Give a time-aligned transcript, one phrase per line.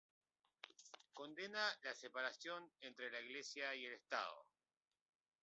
[1.13, 4.47] Condena la separación entre la Iglesia y el Estado.